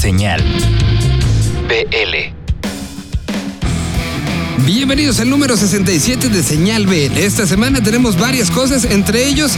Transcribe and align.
Señal 0.00 0.40
BL. 1.66 2.32
Bienvenidos 4.64 5.18
al 5.18 5.28
número 5.28 5.56
67 5.56 6.28
de 6.28 6.42
Señal 6.44 6.86
BL. 6.86 7.18
Esta 7.18 7.48
semana 7.48 7.82
tenemos 7.82 8.16
varias 8.16 8.52
cosas, 8.52 8.84
entre 8.84 9.26
ellos 9.26 9.52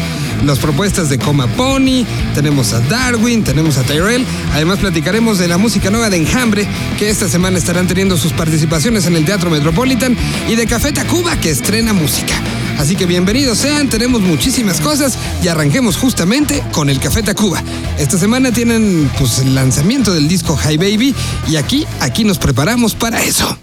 las 0.47 0.59
propuestas 0.59 1.11
de 1.11 1.19
Coma 1.19 1.47
Pony, 1.47 2.07
tenemos 2.35 2.73
a 2.73 2.81
Darwin, 2.81 3.45
tenemos 3.45 3.77
a 3.77 3.83
Tyrell. 3.83 4.25
Además 4.55 4.79
platicaremos 4.79 5.39
de 5.39 5.47
la 5.47 5.59
música 5.59 5.91
nueva 5.91 6.09
de 6.09 6.17
Enjambre, 6.17 6.67
que 6.99 7.11
esta 7.11 7.29
semana 7.29 7.59
estarán 7.59 7.87
teniendo 7.87 8.17
sus 8.17 8.33
participaciones 8.33 9.05
en 9.05 9.17
el 9.17 9.27
Teatro 9.27 9.51
Metropolitan, 9.51 10.17
y 10.49 10.57
de 10.57 10.67
Café 10.67 10.93
Tacuba, 10.93 11.37
que 11.37 11.51
estrena 11.51 11.93
música. 11.93 12.35
Así 12.79 12.97
que 12.97 13.07
bienvenidos 13.07 13.59
sean, 13.59 13.89
tenemos 13.89 14.21
muchísimas 14.21 14.81
cosas 14.81 15.19
y 15.43 15.49
arranquemos 15.49 15.97
justamente 15.97 16.63
con 16.73 16.89
el 16.89 16.99
Café 16.99 17.23
Tacuba. 17.23 17.63
Esta 17.99 18.19
semana 18.19 18.53
tienen 18.53 19.11
pues 19.19 19.39
el 19.39 19.55
lanzamiento 19.55 20.13
del 20.13 20.29
disco 20.29 20.59
Hi 20.69 20.77
Baby 20.77 21.15
y 21.49 21.57
aquí, 21.57 21.87
aquí 22.01 22.25
nos 22.25 22.39
preparamos 22.39 22.95
para 22.95 23.23
eso. 23.23 23.59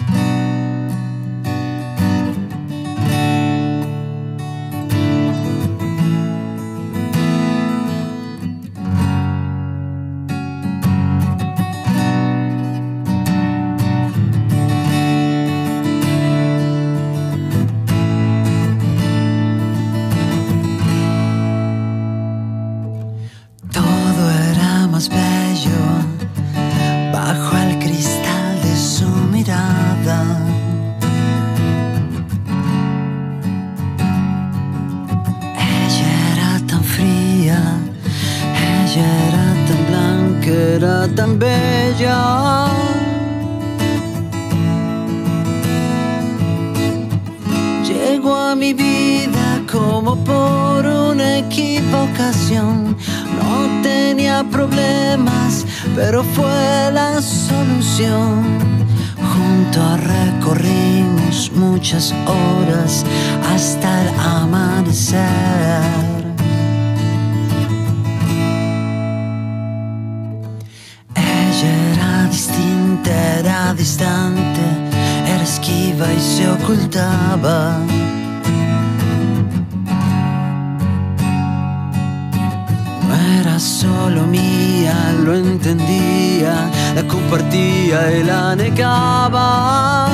No 83.07 83.15
era 83.39 83.57
solo 83.57 84.27
mía, 84.27 84.93
lo 85.23 85.33
entendía, 85.33 86.69
la 86.93 87.07
compartía 87.07 88.19
y 88.19 88.23
la 88.23 88.53
negaba. 88.57 90.09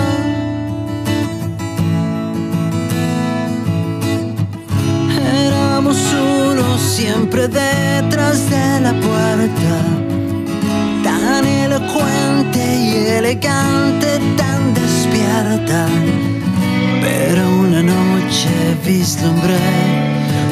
Éramos 5.47 5.97
uno 6.13 6.77
siempre 6.77 7.47
detrás 7.47 8.47
de 8.51 8.79
la 8.79 8.93
puerta 8.93 9.75
tan 11.03 11.45
elocuente 11.45 12.61
y 12.75 12.95
elegante, 13.17 14.19
tan 14.37 14.73
despierta. 14.75 15.87
Pero 17.03 17.49
una 17.57 17.83
noche 17.83 18.49
vislumbré 18.85 19.59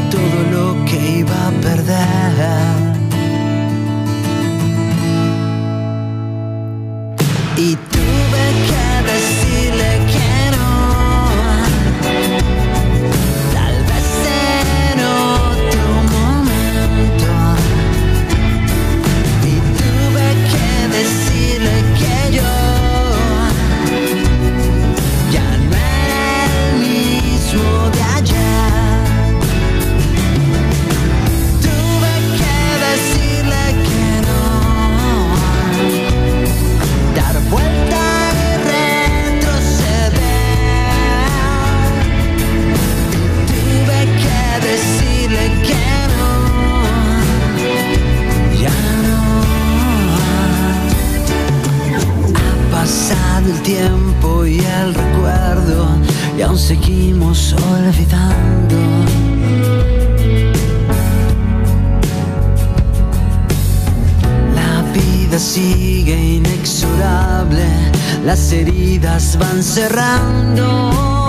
todo 0.09 0.39
lo 0.51 0.85
que 0.85 1.19
iba 1.19 1.47
a 1.47 1.51
perder. 1.61 2.80
Tiempo 53.63 54.45
y 54.45 54.59
el 54.59 54.93
recuerdo 54.93 55.87
y 56.37 56.41
aún 56.41 56.57
seguimos 56.57 57.53
olvidando. 57.53 58.77
La 64.55 64.81
vida 64.93 65.37
sigue 65.39 66.35
inexorable, 66.35 67.65
las 68.25 68.51
heridas 68.51 69.37
van 69.37 69.63
cerrando. 69.63 71.20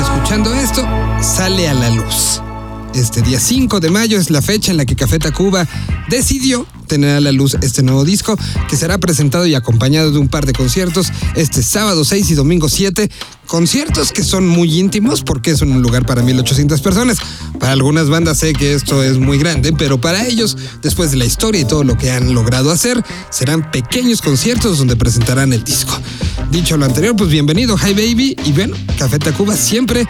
Escuchando 0.00 0.54
esto, 0.54 0.86
sale 1.20 1.68
a 1.68 1.74
la 1.74 1.90
luz. 1.90 2.40
Este 2.94 3.22
día 3.22 3.38
5 3.38 3.80
de 3.80 3.90
mayo 3.90 4.18
es 4.18 4.30
la 4.30 4.40
fecha 4.40 4.70
en 4.70 4.78
la 4.78 4.86
que 4.86 4.96
Café 4.96 5.18
Tacuba 5.18 5.66
decidió 6.08 6.66
tener 6.90 7.14
a 7.14 7.20
la 7.20 7.30
luz 7.30 7.56
este 7.62 7.84
nuevo 7.84 8.04
disco 8.04 8.36
que 8.68 8.76
será 8.76 8.98
presentado 8.98 9.46
y 9.46 9.54
acompañado 9.54 10.10
de 10.10 10.18
un 10.18 10.26
par 10.26 10.44
de 10.44 10.52
conciertos 10.52 11.12
este 11.36 11.62
sábado 11.62 12.04
6 12.04 12.32
y 12.32 12.34
domingo 12.34 12.68
7. 12.68 13.08
Conciertos 13.46 14.10
que 14.10 14.24
son 14.24 14.48
muy 14.48 14.78
íntimos 14.78 15.22
porque 15.22 15.52
es 15.52 15.62
un 15.62 15.82
lugar 15.82 16.04
para 16.04 16.22
1800 16.22 16.80
personas. 16.80 17.18
Para 17.60 17.72
algunas 17.72 18.08
bandas 18.08 18.38
sé 18.38 18.52
que 18.52 18.74
esto 18.74 19.04
es 19.04 19.18
muy 19.18 19.38
grande, 19.38 19.72
pero 19.72 20.00
para 20.00 20.26
ellos, 20.26 20.56
después 20.82 21.12
de 21.12 21.16
la 21.16 21.26
historia 21.26 21.60
y 21.60 21.64
todo 21.64 21.84
lo 21.84 21.96
que 21.96 22.10
han 22.10 22.34
logrado 22.34 22.72
hacer, 22.72 23.02
serán 23.30 23.70
pequeños 23.70 24.20
conciertos 24.20 24.78
donde 24.78 24.96
presentarán 24.96 25.52
el 25.52 25.62
disco. 25.62 25.96
Dicho 26.50 26.76
lo 26.76 26.86
anterior, 26.86 27.14
pues 27.14 27.30
bienvenido, 27.30 27.76
Hi 27.76 27.92
Baby. 27.92 28.36
Y 28.44 28.52
bueno, 28.52 28.76
Café 28.98 29.20
Tacuba 29.20 29.56
siempre 29.56 30.08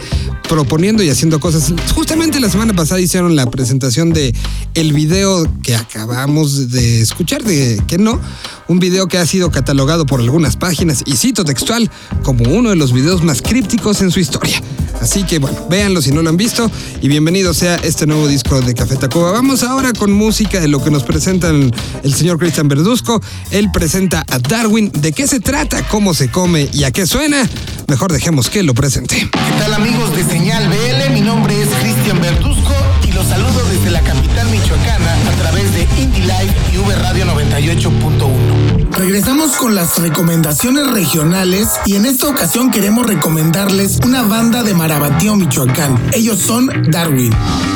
proponiendo 0.48 1.02
y 1.02 1.10
haciendo 1.10 1.38
cosas. 1.38 1.72
Justamente 1.94 2.40
la 2.40 2.50
semana 2.50 2.72
pasada 2.72 3.00
hicieron 3.00 3.36
la 3.36 3.48
presentación 3.48 4.12
de 4.12 4.34
el 4.74 4.92
video 4.92 5.46
que 5.62 5.76
acabamos 5.76 6.69
de 6.70 7.00
escuchar, 7.00 7.42
de 7.42 7.82
que 7.86 7.98
no, 7.98 8.20
un 8.68 8.78
video 8.78 9.08
que 9.08 9.18
ha 9.18 9.26
sido 9.26 9.50
catalogado 9.50 10.06
por 10.06 10.20
algunas 10.20 10.56
páginas 10.56 11.02
y 11.04 11.16
cito 11.16 11.44
textual 11.44 11.90
como 12.22 12.44
uno 12.50 12.70
de 12.70 12.76
los 12.76 12.92
videos 12.92 13.22
más 13.22 13.42
crípticos 13.42 14.00
en 14.00 14.10
su 14.10 14.20
historia. 14.20 14.62
Así 15.00 15.24
que 15.24 15.38
bueno, 15.38 15.66
véanlo 15.70 16.02
si 16.02 16.12
no 16.12 16.22
lo 16.22 16.28
han 16.28 16.36
visto 16.36 16.70
y 17.00 17.08
bienvenido 17.08 17.54
sea 17.54 17.76
este 17.76 18.06
nuevo 18.06 18.28
disco 18.28 18.60
de 18.60 18.74
Café 18.74 18.96
Tacuba. 18.96 19.32
Vamos 19.32 19.62
ahora 19.62 19.92
con 19.92 20.12
música 20.12 20.60
de 20.60 20.68
lo 20.68 20.82
que 20.84 20.90
nos 20.90 21.04
presentan 21.04 21.70
el 22.02 22.14
señor 22.14 22.38
Cristian 22.38 22.68
Verduzco. 22.68 23.20
Él 23.50 23.70
presenta 23.72 24.24
a 24.28 24.38
Darwin. 24.38 24.90
¿De 24.92 25.12
qué 25.12 25.26
se 25.26 25.40
trata? 25.40 25.86
¿Cómo 25.88 26.12
se 26.12 26.30
come 26.30 26.68
y 26.72 26.84
a 26.84 26.90
qué 26.90 27.06
suena? 27.06 27.48
Mejor 27.88 28.12
dejemos 28.12 28.50
que 28.50 28.62
lo 28.62 28.74
presente. 28.74 29.16
¿Qué 29.16 29.58
tal 29.58 29.72
amigos 29.74 30.14
de 30.14 30.22
Señal 30.22 30.68
BL? 30.68 31.12
Mi 31.14 31.22
nombre 31.22 31.60
es 31.60 31.68
Cristian 31.80 32.20
Verduzco 32.20 32.74
y 33.08 33.12
los 33.12 33.26
saludo 33.26 33.69
la 33.90 34.00
capital 34.02 34.48
michoacana 34.50 35.14
a 35.28 35.32
través 35.42 35.74
de 35.74 35.82
Indie 36.00 36.20
Live 36.20 36.54
y 36.72 36.78
V 36.78 36.94
Radio 36.96 37.24
98.1. 37.26 38.59
Regresamos 39.00 39.52
con 39.52 39.74
las 39.74 39.96
recomendaciones 39.96 40.90
regionales 40.90 41.68
y 41.86 41.96
en 41.96 42.04
esta 42.04 42.28
ocasión 42.28 42.70
queremos 42.70 43.06
recomendarles 43.06 43.98
una 44.04 44.24
banda 44.24 44.62
de 44.62 44.74
Marabatío, 44.74 45.36
Michoacán. 45.36 45.98
Ellos 46.12 46.38
son 46.38 46.70
Darwin. 46.90 47.32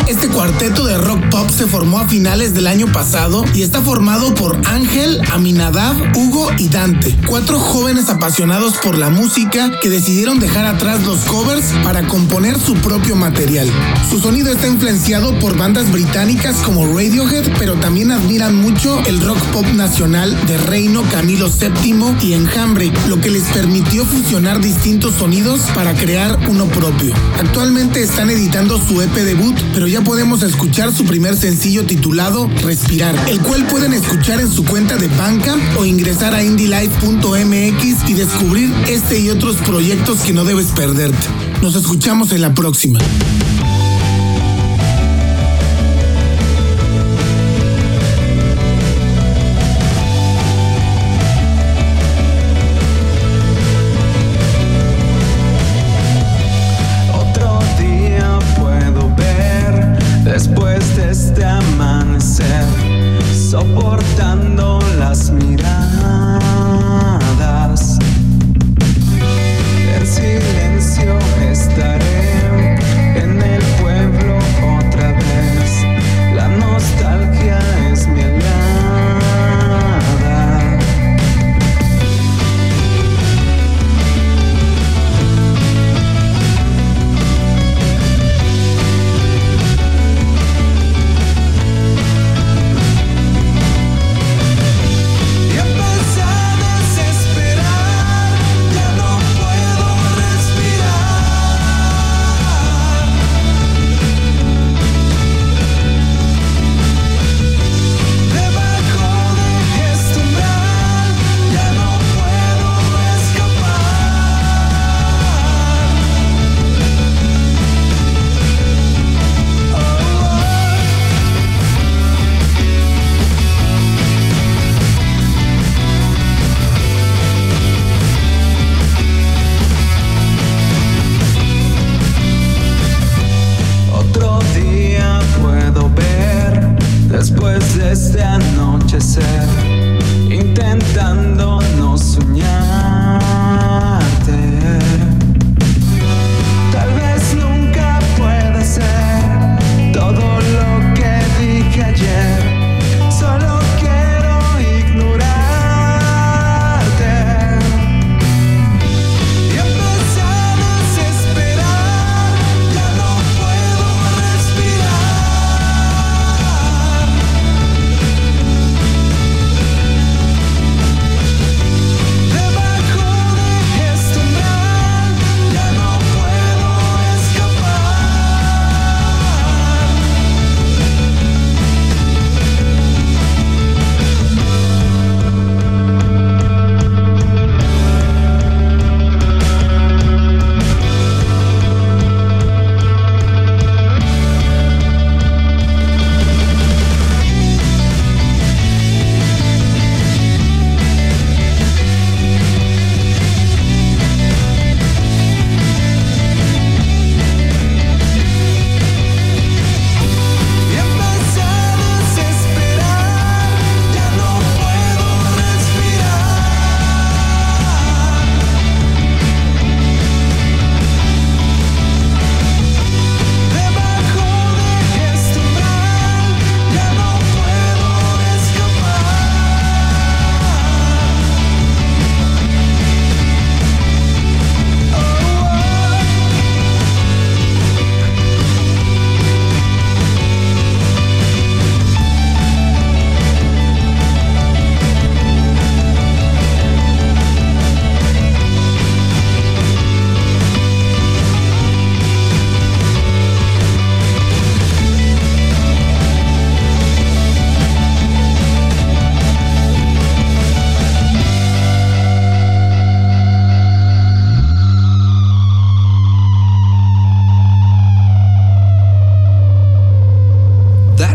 Este 0.07 0.29
cuarteto 0.29 0.85
de 0.85 0.99
rock 0.99 1.31
pop 1.31 1.49
se 1.49 1.67
formó 1.67 1.99
a 1.99 2.07
finales 2.07 2.53
del 2.53 2.67
año 2.67 2.93
pasado 2.93 3.43
y 3.55 3.63
está 3.63 3.81
formado 3.81 4.35
por 4.35 4.61
Ángel, 4.67 5.19
Aminadab, 5.33 5.97
Hugo 6.15 6.51
y 6.59 6.69
Dante, 6.69 7.17
cuatro 7.27 7.59
jóvenes 7.59 8.11
apasionados 8.11 8.77
por 8.77 8.99
la 8.99 9.09
música 9.09 9.71
que 9.81 9.89
decidieron 9.89 10.41
dejar 10.41 10.67
atrás 10.67 11.05
los 11.05 11.21
covers 11.21 11.73
para 11.83 12.07
componer 12.07 12.61
su 12.61 12.75
propio 12.75 13.17
material. 13.17 13.67
Su 14.11 14.21
sonido 14.21 14.53
está 14.53 14.67
influenciado 14.67 15.39
por 15.39 15.57
bandas 15.57 15.91
británicas 15.91 16.57
como 16.57 16.87
Radiohead, 16.87 17.51
pero 17.59 17.73
también 17.77 18.13
admiran 18.13 18.55
mucho 18.55 19.01
el 19.07 19.23
rock 19.23 19.39
pop 19.55 19.65
nacional 19.69 20.39
de 20.47 20.59
Reino, 20.59 21.03
Camilo 21.15 21.49
VII 21.49 22.29
y 22.29 22.33
Enjambre, 22.33 22.93
lo 23.09 23.21
que 23.21 23.31
les 23.31 23.45
permitió 23.45 24.05
fusionar 24.05 24.61
distintos 24.61 25.15
sonidos 25.15 25.61
para 25.73 25.95
crear 25.95 26.41
uno 26.51 26.67
propio. 26.67 27.15
Actualmente 27.39 28.03
están 28.03 28.31
editando 28.31 28.85
su 28.85 29.01
EP 29.01 29.15
debut, 29.15 29.57
pero 29.73 29.87
ya 29.87 30.03
podemos 30.03 30.43
escuchar 30.43 30.93
su 30.93 31.05
primer 31.05 31.37
sencillo 31.37 31.87
titulado 31.87 32.51
Respirar, 32.65 33.15
el 33.29 33.39
cual 33.39 33.65
pueden 33.69 33.93
escuchar 33.93 34.41
en 34.41 34.51
su 34.51 34.65
cuenta 34.65 34.97
de 34.97 35.07
Bandcamp 35.07 35.63
o 35.79 35.85
ingresar 35.85 36.35
a 36.35 36.43
indylife.mx 36.43 38.11
y 38.11 38.15
descubrir 38.15 38.75
este 38.89 39.21
y 39.21 39.31
otros 39.31 39.55
proyectos 39.59 40.19
que 40.23 40.33
no 40.33 40.45
debes 40.45 40.73
perderte. 40.73 41.29
Nos 41.63 41.77
escuchamos 41.77 42.33
en 42.33 42.41
la 42.41 42.55
próxima. 42.55 42.99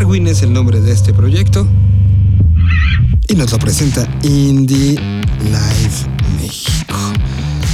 Es 0.09 0.41
el 0.41 0.51
nombre 0.51 0.81
de 0.81 0.91
este 0.91 1.13
proyecto. 1.13 1.67
Y 3.27 3.35
nos 3.35 3.51
lo 3.51 3.59
presenta 3.59 4.07
Indie 4.23 4.95
Live 4.95 6.41
México. 6.41 6.95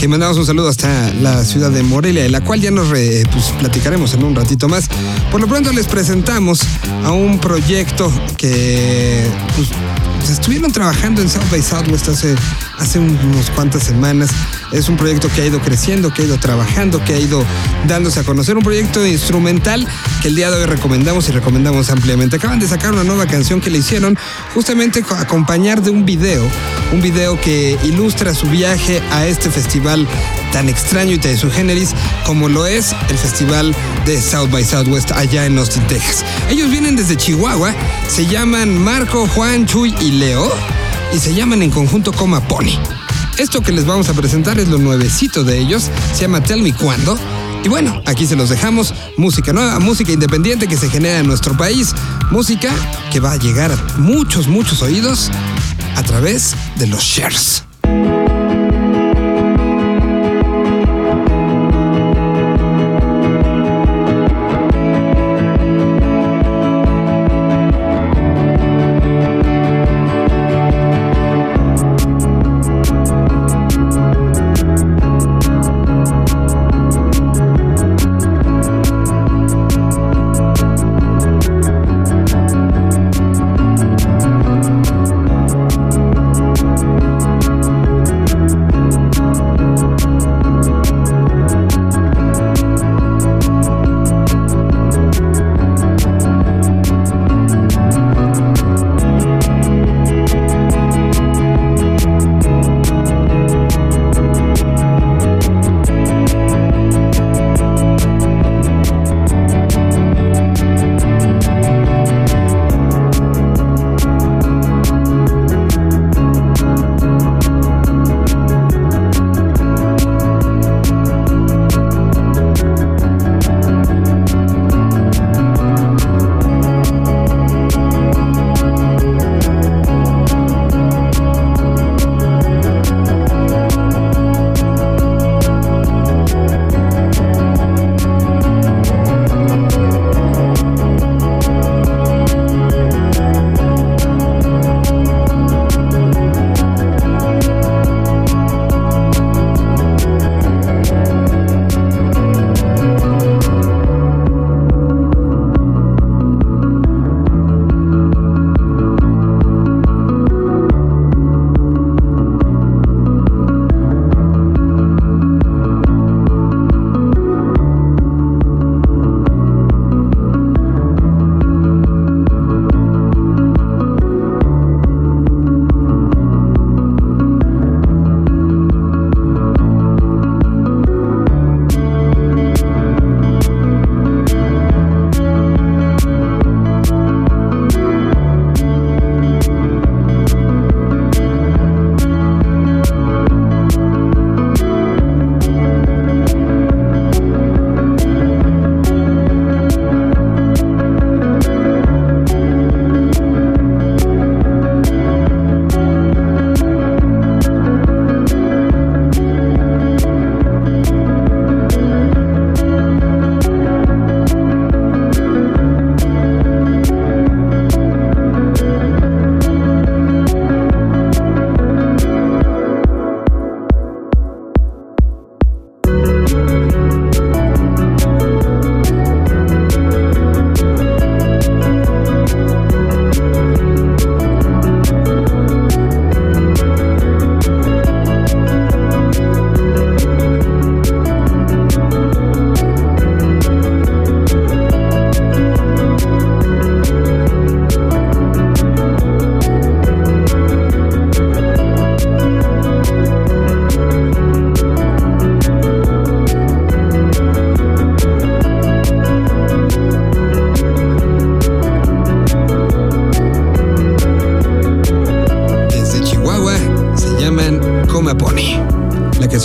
Que 0.01 0.09
mandamos 0.09 0.37
un 0.37 0.45
saludo 0.45 0.67
hasta 0.67 1.13
la 1.13 1.45
ciudad 1.45 1.71
de 1.71 1.81
Morelia, 1.81 2.23
de 2.23 2.29
la 2.29 2.41
cual 2.41 2.59
ya 2.59 2.71
nos 2.71 2.89
pues, 2.89 3.53
platicaremos 3.57 4.13
en 4.15 4.25
un 4.25 4.35
ratito 4.35 4.67
más. 4.67 4.89
Por 5.31 5.39
lo 5.39 5.47
pronto 5.47 5.71
les 5.71 5.87
presentamos 5.87 6.61
a 7.05 7.13
un 7.13 7.39
proyecto 7.39 8.11
que 8.37 9.25
pues, 9.55 10.29
estuvieron 10.29 10.73
trabajando 10.73 11.21
en 11.21 11.29
South 11.29 11.49
by 11.49 11.61
Southwest 11.61 12.09
hace, 12.09 12.35
hace 12.77 12.99
unos 12.99 13.49
cuantas 13.51 13.83
semanas. 13.83 14.29
Es 14.71 14.89
un 14.89 14.97
proyecto 14.97 15.29
que 15.29 15.41
ha 15.41 15.45
ido 15.45 15.59
creciendo, 15.59 16.13
que 16.13 16.23
ha 16.23 16.25
ido 16.25 16.37
trabajando, 16.37 17.03
que 17.03 17.13
ha 17.13 17.19
ido 17.19 17.45
dándose 17.87 18.19
a 18.19 18.23
conocer. 18.23 18.57
Un 18.57 18.63
proyecto 18.63 19.05
instrumental 19.05 19.87
que 20.21 20.27
el 20.29 20.35
día 20.35 20.49
de 20.51 20.57
hoy 20.57 20.65
recomendamos 20.65 21.29
y 21.29 21.31
recomendamos 21.31 21.89
ampliamente. 21.89 22.35
Acaban 22.37 22.59
de 22.59 22.67
sacar 22.67 22.91
una 22.93 23.03
nueva 23.03 23.25
canción 23.27 23.61
que 23.61 23.69
le 23.69 23.77
hicieron 23.77 24.17
justamente 24.53 25.01
co- 25.03 25.15
acompañar 25.15 25.81
de 25.81 25.91
un 25.91 26.05
video. 26.05 26.43
Un 26.91 27.01
video 27.01 27.39
que 27.39 27.77
ilustra 27.83 28.33
su 28.33 28.47
viaje 28.47 29.01
a 29.11 29.25
este 29.27 29.49
festival 29.49 30.07
tan 30.51 30.67
extraño 30.69 31.13
y 31.13 31.17
tan 31.19 31.37
su 31.37 31.49
generis 31.51 31.89
como 32.25 32.49
lo 32.49 32.65
es 32.65 32.93
el 33.09 33.17
festival 33.17 33.75
de 34.05 34.21
South 34.21 34.49
by 34.49 34.63
Southwest 34.63 35.11
allá 35.11 35.45
en 35.45 35.57
Austin, 35.57 35.83
Texas. 35.87 36.23
Ellos 36.49 36.69
vienen 36.71 36.95
desde 36.95 37.15
Chihuahua, 37.17 37.73
se 38.09 38.25
llaman 38.25 38.77
Marco, 38.77 39.27
Juan, 39.27 39.65
Chuy 39.65 39.93
y 40.01 40.11
Leo 40.11 40.51
y 41.13 41.19
se 41.19 41.33
llaman 41.33 41.61
en 41.61 41.71
conjunto 41.71 42.11
Coma 42.13 42.41
Pony. 42.47 42.77
Esto 43.37 43.61
que 43.61 43.73
les 43.73 43.85
vamos 43.85 44.07
a 44.07 44.13
presentar 44.13 44.59
es 44.59 44.69
lo 44.69 44.77
nuevecito 44.77 45.43
de 45.43 45.59
ellos, 45.59 45.89
se 46.13 46.21
llama 46.21 46.41
Tell 46.41 46.61
Me 46.61 46.73
Cuándo. 46.73 47.17
Y 47.65 47.67
bueno, 47.67 48.01
aquí 48.05 48.25
se 48.25 48.37
los 48.37 48.49
dejamos, 48.49 48.93
música 49.17 49.51
nueva, 49.51 49.77
música 49.79 50.13
independiente 50.13 50.67
que 50.67 50.77
se 50.77 50.89
genera 50.89 51.19
en 51.19 51.27
nuestro 51.27 51.57
país, 51.57 51.93
música 52.31 52.73
que 53.11 53.19
va 53.19 53.33
a 53.33 53.37
llegar 53.37 53.73
a 53.73 53.97
muchos, 53.97 54.47
muchos 54.47 54.81
oídos 54.81 55.29
a 55.95 56.03
través 56.03 56.55
de 56.77 56.87
los 56.87 57.03
shares. 57.03 57.64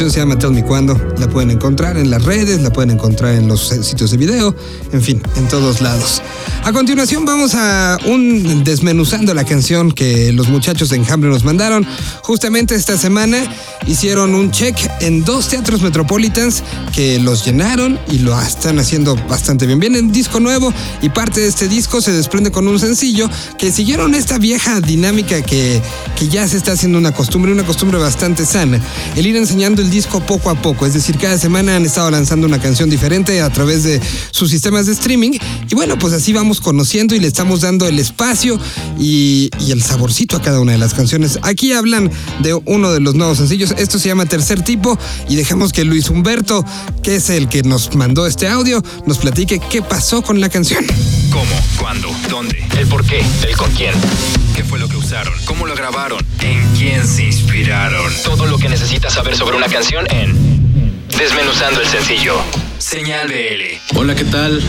Se 0.08 0.20
llama 0.20 0.38
Tell 0.38 0.52
Me 0.52 0.64
Cuando. 0.64 0.98
La 1.18 1.28
pueden 1.28 1.50
encontrar 1.50 1.98
en 1.98 2.08
las 2.08 2.24
redes, 2.24 2.62
la 2.62 2.72
pueden 2.72 2.90
encontrar 2.90 3.34
en 3.34 3.48
los 3.48 3.68
sitios 3.68 4.10
de 4.12 4.16
video, 4.16 4.54
en 4.92 5.02
fin, 5.02 5.20
en 5.36 5.46
todos 5.48 5.82
lados. 5.82 6.22
A 6.64 6.72
continuación 6.72 7.26
vamos 7.26 7.54
a 7.54 7.98
un 8.06 8.64
desmenuzando 8.64 9.34
la 9.34 9.44
canción 9.44 9.92
que 9.92 10.32
los 10.32 10.48
muchachos 10.48 10.88
de 10.88 10.96
Enjambre 10.96 11.28
nos 11.28 11.44
mandaron. 11.44 11.86
Justamente 12.22 12.74
esta 12.74 12.96
semana 12.96 13.42
hicieron 13.86 14.34
un 14.34 14.50
check 14.50 14.76
en 15.00 15.24
dos 15.24 15.48
teatros 15.48 15.82
Metropolitans 15.82 16.62
que 16.94 17.18
los 17.18 17.44
llenaron 17.44 17.98
y 18.10 18.18
lo 18.18 18.38
están 18.40 18.78
haciendo 18.78 19.16
bastante 19.28 19.66
bien. 19.66 19.78
Viene 19.78 20.00
un 20.00 20.12
disco 20.12 20.40
nuevo 20.40 20.72
y 21.02 21.08
parte 21.08 21.40
de 21.40 21.48
este 21.48 21.68
disco 21.68 22.00
se 22.00 22.12
desprende 22.12 22.50
con 22.50 22.68
un 22.68 22.78
sencillo 22.78 23.28
que 23.58 23.72
siguieron 23.72 24.14
esta 24.14 24.38
vieja 24.38 24.80
dinámica 24.80 25.42
que, 25.42 25.80
que 26.18 26.28
ya 26.28 26.46
se 26.48 26.56
está 26.56 26.72
haciendo 26.72 26.98
una 26.98 27.12
costumbre, 27.12 27.52
una 27.52 27.64
costumbre 27.64 27.98
bastante 27.98 28.46
sana. 28.46 28.80
El 29.16 29.26
ir 29.26 29.36
enseñando 29.36 29.82
el 29.82 29.90
disco 29.90 30.20
poco 30.20 30.50
a 30.50 30.54
poco, 30.54 30.86
es 30.86 30.94
decir, 30.94 31.18
cada 31.18 31.38
semana 31.38 31.76
han 31.76 31.84
estado 31.84 32.10
lanzando 32.10 32.46
una 32.46 32.60
canción 32.60 32.90
diferente 32.90 33.40
a 33.40 33.50
través 33.50 33.82
de 33.82 34.00
sus 34.30 34.50
sistemas 34.50 34.86
de 34.86 34.92
streaming 34.92 35.38
y 35.68 35.74
bueno, 35.74 35.98
pues 35.98 36.12
así 36.12 36.32
vamos 36.32 36.60
conociendo 36.60 37.14
y 37.14 37.20
le 37.20 37.26
estamos 37.26 37.60
dando 37.60 37.86
el 37.86 37.98
espacio 37.98 38.58
y, 38.98 39.50
y 39.60 39.72
el 39.72 39.82
saborcito 39.82 40.36
a 40.36 40.42
cada 40.42 40.60
una 40.60 40.72
de 40.72 40.78
las 40.78 40.94
canciones. 40.94 41.38
Aquí 41.42 41.72
hablan 41.72 42.10
de 42.40 42.54
uno 42.54 42.92
de 42.92 43.00
los 43.00 43.14
nuevos 43.14 43.38
sencillos, 43.38 43.69
esto 43.78 43.98
se 43.98 44.08
llama 44.08 44.26
Tercer 44.26 44.62
Tipo 44.62 44.98
y 45.28 45.36
dejamos 45.36 45.72
que 45.72 45.84
Luis 45.84 46.10
Humberto, 46.10 46.64
que 47.02 47.16
es 47.16 47.30
el 47.30 47.48
que 47.48 47.62
nos 47.62 47.94
mandó 47.94 48.26
este 48.26 48.48
audio, 48.48 48.82
nos 49.06 49.18
platique 49.18 49.60
qué 49.70 49.82
pasó 49.82 50.22
con 50.22 50.40
la 50.40 50.48
canción. 50.48 50.84
¿Cómo? 51.30 51.44
¿Cuándo? 51.78 52.08
¿Dónde? 52.28 52.64
¿El 52.78 52.86
por 52.86 53.04
qué? 53.04 53.22
¿El 53.46 53.56
con 53.56 53.70
quién? 53.72 53.94
¿Qué 54.54 54.64
fue 54.64 54.78
lo 54.78 54.88
que 54.88 54.96
usaron? 54.96 55.34
¿Cómo 55.44 55.66
lo 55.66 55.74
grabaron? 55.74 56.24
¿En 56.40 56.62
quién 56.76 57.06
se 57.06 57.24
inspiraron? 57.24 58.12
Todo 58.24 58.46
lo 58.46 58.58
que 58.58 58.68
necesitas 58.68 59.14
saber 59.14 59.36
sobre 59.36 59.56
una 59.56 59.68
canción 59.68 60.06
en 60.10 60.60
Desmenuzando 61.18 61.82
el 61.82 61.86
sencillo. 61.86 62.34
Señal 62.78 63.28
BL. 63.28 63.98
Hola, 63.98 64.14
¿qué 64.14 64.24
tal? 64.24 64.62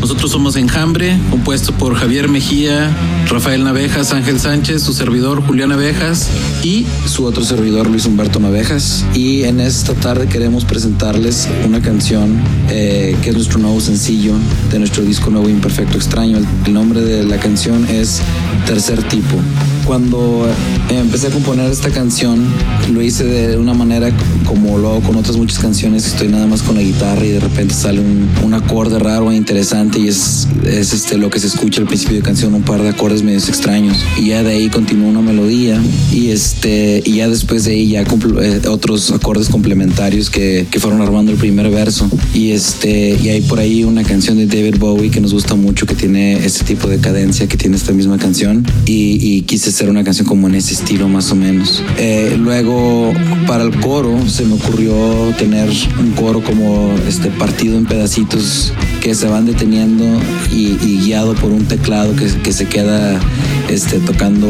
Nosotros 0.00 0.30
somos 0.30 0.56
Enjambre, 0.56 1.18
compuesto 1.30 1.72
por 1.72 1.94
Javier 1.94 2.28
Mejía, 2.28 2.90
Rafael 3.28 3.64
Navejas, 3.64 4.12
Ángel 4.12 4.38
Sánchez, 4.38 4.82
su 4.82 4.92
servidor 4.92 5.44
Julián 5.44 5.70
Navejas 5.70 6.28
y 6.62 6.86
su 7.06 7.24
otro 7.24 7.44
servidor 7.44 7.88
Luis 7.88 8.06
Humberto 8.06 8.38
Navejas. 8.38 9.04
Y 9.14 9.44
en 9.44 9.60
esta 9.60 9.94
tarde 9.94 10.28
queremos 10.28 10.64
presentarles 10.64 11.48
una 11.66 11.80
canción 11.80 12.40
eh, 12.68 13.16
que 13.22 13.30
es 13.30 13.34
nuestro 13.34 13.58
nuevo 13.58 13.80
sencillo 13.80 14.34
de 14.70 14.78
nuestro 14.78 15.02
disco 15.02 15.30
nuevo 15.30 15.48
Imperfecto 15.48 15.96
Extraño. 15.96 16.38
El, 16.38 16.46
el 16.66 16.72
nombre 16.72 17.00
de 17.00 17.24
la 17.24 17.38
canción 17.38 17.86
es 17.88 18.20
Tercer 18.66 19.02
Tipo. 19.04 19.36
Cuando 19.84 20.48
eh, 20.90 20.98
empecé 20.98 21.28
a 21.28 21.30
componer 21.30 21.70
esta 21.70 21.90
canción, 21.90 22.44
lo 22.92 23.00
hice 23.00 23.22
de 23.22 23.56
una 23.56 23.72
manera 23.72 24.10
como 24.44 24.78
lo 24.78 24.90
hago 24.90 25.00
con 25.02 25.14
otras 25.14 25.36
muchas 25.36 25.60
canciones. 25.60 26.06
Estoy 26.06 26.26
nada 26.26 26.48
más 26.48 26.62
con 26.62 26.74
la 26.74 26.82
guitarra 26.82 27.24
y 27.24 27.30
de 27.30 27.40
repente 27.40 27.72
sale 27.72 28.00
un, 28.00 28.28
un 28.44 28.54
acorde 28.54 28.98
raro 28.98 29.30
e 29.30 29.36
interesante 29.36 30.00
y 30.00 30.08
es, 30.08 30.48
es 30.64 30.92
este, 30.92 31.16
lo 31.16 31.30
que 31.30 31.38
se 31.38 31.46
escucha 31.46 31.80
al 31.80 31.86
principio 31.86 32.16
de 32.16 32.22
canción, 32.22 32.52
un 32.54 32.62
par 32.62 32.82
de 32.82 32.88
acordes 32.88 33.22
medios 33.22 33.48
extraños. 33.48 33.98
Y 34.18 34.28
ya 34.28 34.42
de 34.42 34.54
ahí 34.54 34.68
continúa 34.68 35.08
una 35.08 35.22
melodía 35.22 35.80
y, 36.12 36.30
este, 36.30 37.00
y 37.04 37.12
ya 37.12 37.28
después 37.28 37.64
de 37.64 37.72
ahí 37.72 37.88
ya 37.90 38.02
eh, 38.02 38.62
otros 38.68 39.12
acordes 39.12 39.48
complementarios 39.48 40.30
que, 40.30 40.66
que 40.68 40.80
fueron 40.80 41.00
armando 41.00 41.30
el 41.30 41.38
primer 41.38 41.70
verso. 41.70 42.10
Y, 42.34 42.50
este, 42.50 43.16
y 43.22 43.28
hay 43.28 43.40
por 43.42 43.60
ahí 43.60 43.84
una 43.84 44.02
canción 44.02 44.36
de 44.36 44.46
David 44.46 44.78
Bowie 44.80 45.10
que 45.10 45.20
nos 45.20 45.32
gusta 45.32 45.54
mucho, 45.54 45.86
que 45.86 45.94
tiene 45.94 46.44
este 46.44 46.64
tipo 46.64 46.88
de 46.88 46.98
cadencia, 46.98 47.46
que 47.46 47.56
tiene 47.56 47.76
esta 47.76 47.92
misma 47.92 48.18
canción. 48.18 48.55
Y, 48.86 49.42
quise 49.42 49.70
hacer 49.70 49.88
una 49.88 50.02
canción 50.02 50.26
como 50.26 50.48
en 50.48 50.54
ese 50.54 50.74
estilo 50.74 51.08
más 51.08 51.30
o 51.30 51.36
menos. 51.36 51.82
Eh, 51.98 52.36
luego, 52.38 53.12
para 53.46 53.64
el 53.64 53.74
coro, 53.80 54.28
se 54.28 54.44
me 54.44 54.54
ocurrió 54.54 54.94
tener 55.38 55.68
un 55.98 56.12
coro 56.12 56.42
como 56.42 56.94
este, 57.06 57.28
partido 57.30 57.76
en 57.76 57.86
pedacitos 57.86 58.72
que 59.00 59.14
se 59.14 59.28
van 59.28 59.46
deteniendo 59.46 60.04
y, 60.50 60.76
guiado 61.04 61.34
por 61.34 61.52
un 61.52 61.64
teclado 61.66 62.14
que, 62.16 62.26
que 62.42 62.52
se 62.52 62.66
queda 62.66 63.20
este, 63.68 63.98
tocando 64.00 64.48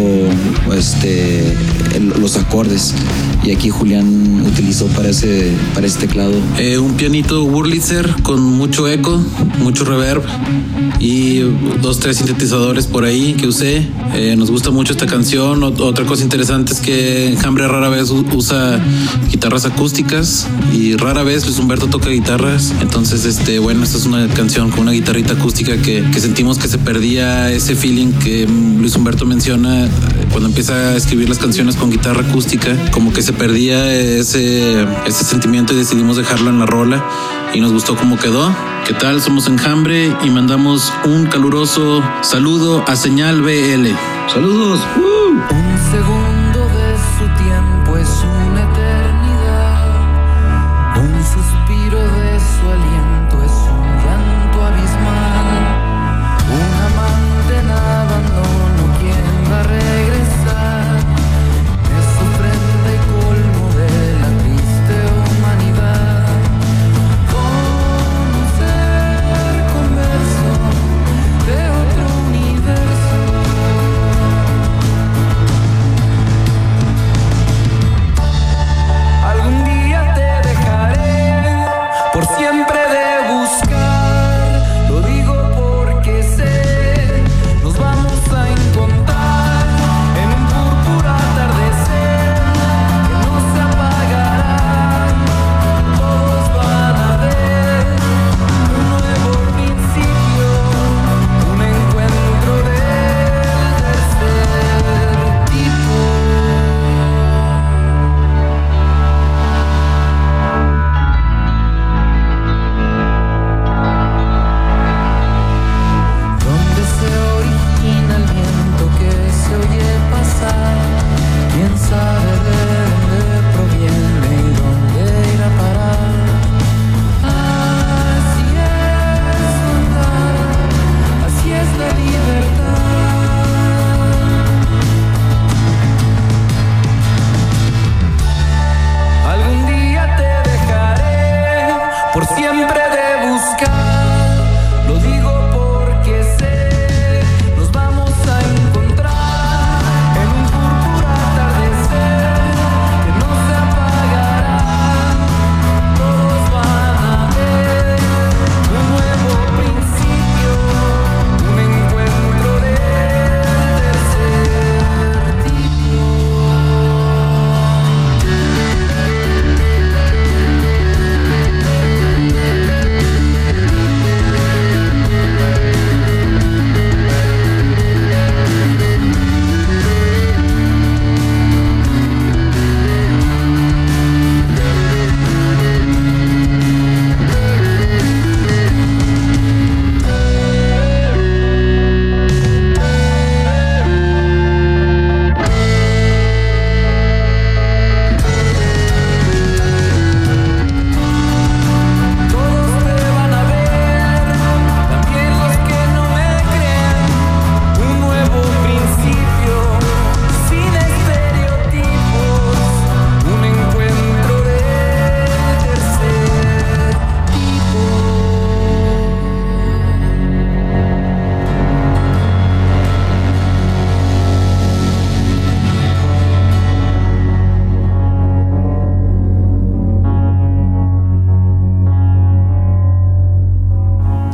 este, 0.77 1.43
los 2.21 2.37
acordes. 2.37 2.95
Y 3.45 3.53
aquí 3.53 3.71
Julián 3.71 4.43
utilizó 4.45 4.87
para 4.89 5.11
ese, 5.11 5.53
para 5.75 5.87
ese 5.87 6.01
teclado 6.01 6.33
Eh, 6.59 6.79
un 6.79 6.95
pianito 6.95 7.45
Wurlitzer 7.45 8.23
con 8.23 8.43
mucho 8.43 8.89
eco, 8.89 9.23
mucho 9.61 9.85
reverb 9.85 10.23
y 10.99 11.41
dos, 11.83 12.01
tres 12.01 12.17
sintetizadores 12.19 12.87
por 12.87 13.05
ahí 13.05 13.35
que 13.35 13.47
usé. 13.47 13.87
Eh, 14.15 14.35
nos 14.37 14.51
gusta 14.51 14.71
mucho 14.71 14.93
esta 14.93 15.07
canción. 15.07 15.61
Ot- 15.61 15.81
otra 15.81 16.05
cosa 16.07 16.23
interesante 16.23 16.73
es 16.73 16.81
que 16.81 17.29
Enjambre 17.29 17.69
rara 17.69 17.89
vez 17.89 18.11
usa 18.11 18.81
guitarras 19.31 19.65
acústicas 19.67 20.47
y 20.73 20.97
rara 20.97 21.23
vez 21.23 21.45
Luis 21.45 21.59
Humberto 21.59 21.87
toca 21.89 22.09
guitarras. 22.11 22.73
Entonces, 22.81 23.25
este, 23.25 23.59
bueno, 23.59 23.83
esta 23.85 23.99
es 23.99 24.07
una 24.07 24.27
canción 24.29 24.71
con 24.71 24.81
una 24.81 24.93
guitarrita 24.93 25.35
acústica 25.35 25.77
que, 25.77 26.03
que 26.13 26.21
sentimos 26.21 26.59
que 26.59 26.69
se 26.69 26.79
perdía 26.79 27.51
ese 27.53 27.75
feeling 27.77 28.13
que 28.13 28.47
Luis 28.47 28.97
Humberto 28.97 29.27
menciona 29.27 29.85
eh, 29.87 29.89
cuando 30.31 30.49
empieza 30.49 30.75
a 30.75 30.97
escribir 30.97 31.29
las 31.29 31.39
canciones 31.39 31.77
con 31.77 31.91
guitarra 31.91 32.23
acústica, 32.27 32.75
como 32.91 33.13
que 33.13 33.23
se 33.23 33.33
perdía 33.33 33.93
ese, 33.93 34.83
ese 35.07 35.25
sentimiento 35.25 35.73
y 35.73 35.77
decidimos 35.77 36.17
dejarlo 36.17 36.51
en 36.51 36.59
la 36.59 36.67
rola 36.67 37.05
y 37.57 37.61
nos 37.61 37.73
gustó 37.73 37.97
cómo 37.97 38.19
quedó. 38.19 38.55
¿Qué 38.87 38.93
tal? 38.93 39.23
Somos 39.23 39.47
Enjambre 39.49 40.15
y 40.23 40.29
mandamos 40.29 40.93
un 41.07 41.25
caluroso 41.25 42.03
saludo 42.21 42.85
a 42.87 42.95
Señal 42.97 43.41
BL. 43.41 43.89
Saludos. 44.29 44.81
Un 44.99 45.43
segundo 45.91 46.36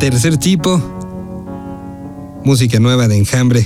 Tercer 0.03 0.37
tipo, 0.37 0.83
música 2.43 2.81
nueva 2.81 3.07
de 3.07 3.17
enjambre, 3.17 3.65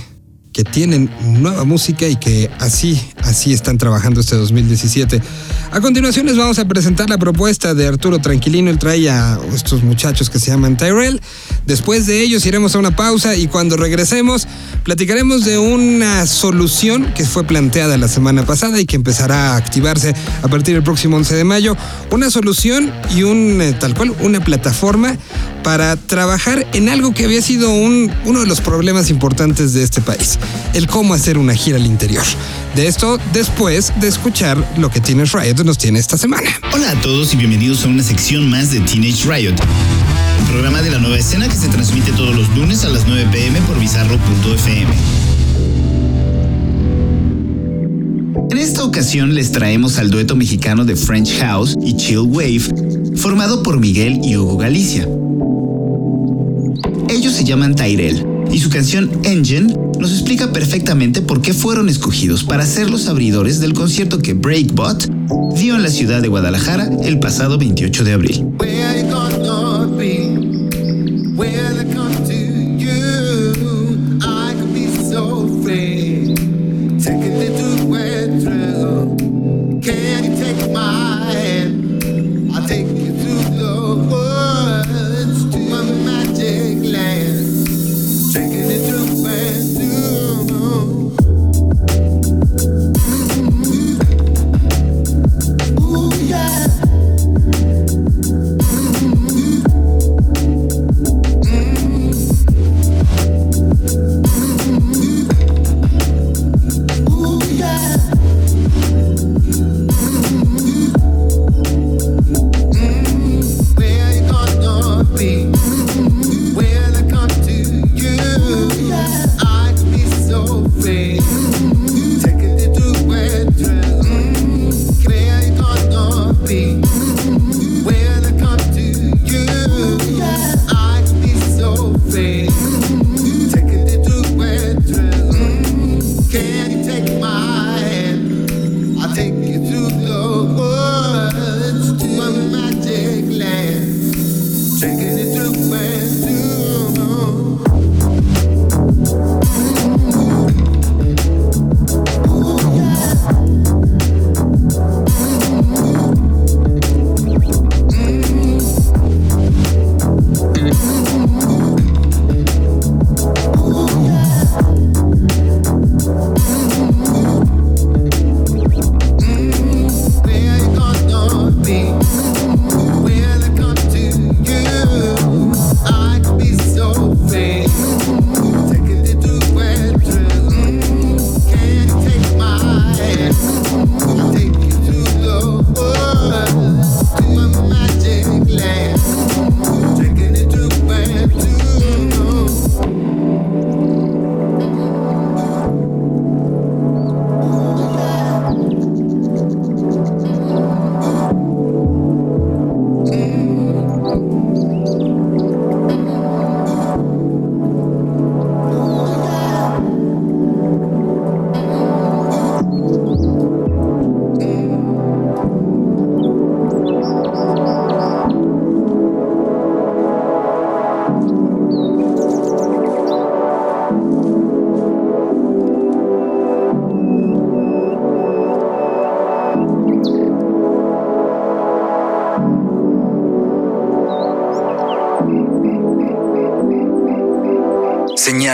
que 0.53 0.64
tienen 0.64 1.09
nueva 1.25 1.64
música 1.64 2.07
y 2.07 2.16
que 2.16 2.51
así, 2.59 3.01
así 3.27 3.53
están 3.53 3.77
trabajando 3.77 4.21
este 4.21 4.37
2017. 4.37 5.21
A 5.73 5.81
continuación 5.81 6.27
les 6.27 6.37
vamos 6.37 6.59
a 6.59 6.65
presentar 6.67 7.11
la 7.11 7.19
propuesta 7.19 7.75
de 7.75 7.87
Arturo 7.87 8.19
Tranquilino. 8.21 8.71
Él 8.71 8.79
trae 8.79 9.11
a 9.11 9.39
estos 9.55 9.83
muchachos 9.83 10.31
que 10.31 10.39
se 10.39 10.51
llaman 10.51 10.77
Tyrell. 10.77 11.21
Después 11.67 12.07
de 12.07 12.23
ellos 12.23 12.47
iremos 12.47 12.75
a 12.75 12.79
una 12.79 12.95
pausa 12.95 13.37
y 13.37 13.49
cuando 13.49 13.77
regresemos 13.77 14.47
platicaremos 14.85 15.45
de 15.45 15.59
una 15.59 16.27
solución 16.27 17.12
que 17.15 17.25
fue 17.25 17.45
planteada 17.45 17.99
la 17.99 18.09
semana 18.09 18.47
pasada 18.47 18.81
y 18.81 18.87
que 18.87 18.95
empezará 18.97 19.53
a 19.53 19.57
activarse 19.57 20.15
a 20.43 20.49
partir 20.49 20.75
del 20.75 20.85
próximo 20.85 21.17
11 21.17 21.35
de 21.35 21.45
mayo. 21.45 21.77
Una 22.12 22.31
solución 22.31 22.93
y 23.15 23.25
un, 23.25 23.61
eh, 23.61 23.73
tal 23.79 23.95
cual, 23.95 24.15
una 24.21 24.43
plataforma 24.45 25.17
para 25.65 25.97
trabajar 25.97 26.65
en 26.75 26.89
algo 26.89 27.12
que 27.12 27.25
había 27.25 27.43
sido 27.43 27.71
un, 27.73 28.12
uno 28.25 28.41
de 28.41 28.47
los 28.47 28.61
problemas 28.61 29.11
importantes 29.11 29.73
de 29.73 29.83
este 29.83 30.01
país, 30.01 30.39
el 30.75 30.87
cómo 30.87 31.12
hacer 31.15 31.39
una 31.39 31.55
gira 31.55 31.77
al 31.77 31.87
interior. 31.87 32.25
De 32.77 32.87
esto 32.87 33.19
después 33.33 33.91
de 34.03 34.07
escuchar 34.07 34.75
lo 34.77 34.91
que 34.91 35.01
Teenage 35.01 35.35
Riot 35.39 35.65
nos 35.65 35.79
tiene 35.79 35.99
esta 35.99 36.19
semana. 36.19 36.51
Hola 36.75 36.91
a 36.91 37.01
todos 37.01 37.33
y 37.33 37.39
bienvenidos 37.39 37.87
a 37.87 37.89
una 37.89 38.03
sección 38.03 38.51
más 38.51 38.71
de 38.71 38.81
Teenage 38.81 39.25
Riot, 39.27 39.55
programa 40.47 40.83
de 40.83 40.91
la 40.91 40.99
nueva 40.99 41.17
escena 41.17 41.49
que 41.49 41.57
se 41.57 41.69
transmite 41.69 42.12
todos 42.12 42.37
los 42.37 42.55
lunes 42.55 42.85
a 42.85 42.91
las 42.91 43.07
9 43.07 43.29
pm 43.33 43.62
por 43.62 43.81
bizarro.fm. 43.81 44.93
En 48.51 48.59
esta 48.59 48.85
ocasión 48.85 49.35
les 49.35 49.53
traemos 49.53 49.97
al 49.97 50.11
dueto 50.11 50.37
mexicano 50.37 50.85
de 50.85 50.97
French 50.97 51.35
House 51.39 51.75
y 51.81 51.97
Chill 51.97 52.19
Wave, 52.19 53.17
formado 53.17 53.62
por 53.62 53.81
Miguel 53.81 54.21
y 54.23 54.37
Hugo 54.37 54.59
Galicia. 54.59 55.09
Ellos 57.09 57.33
se 57.33 57.45
llaman 57.45 57.75
Tyrell 57.75 58.36
y 58.52 58.59
su 58.59 58.70
canción 58.70 59.11
Engine 59.24 59.74
nos 59.98 60.12
explica 60.12 60.52
perfectamente 60.52 61.22
por 61.22 61.40
qué 61.40 61.52
fueron 61.52 61.88
escogidos 61.88 62.44
para 62.44 62.66
ser 62.66 62.90
los 62.90 63.09
abridores 63.09 63.61
del 63.61 63.74
concierto 63.74 64.18
que 64.18 64.35
Breakbot 64.35 65.09
dio 65.54 65.76
en 65.76 65.82
la 65.82 65.88
ciudad 65.88 66.22
de 66.22 66.28
Guadalajara 66.28 66.88
el 67.02 67.18
pasado 67.18 67.59
28 67.59 68.04
de 68.04 68.12
abril. 68.12 68.46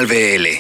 Señal 0.03 0.07
BL. 0.07 0.52